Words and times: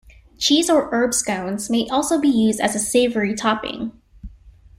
Cheese 0.39 0.67
or 0.67 0.89
herb 0.91 1.13
scones 1.13 1.69
may 1.69 1.87
also 1.89 2.19
be 2.19 2.27
used 2.27 2.59
as 2.59 2.73
a 2.75 2.79
savoury 2.79 3.35
topping. 3.35 4.01